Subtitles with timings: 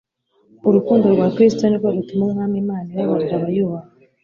[0.67, 3.87] Urukundo rwa Kristo ni rwo rutuma Umwami Imana ibabarira abayubaha.